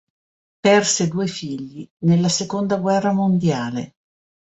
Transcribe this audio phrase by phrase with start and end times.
[0.61, 3.97] Perse due figli nella seconda guerra mondiale.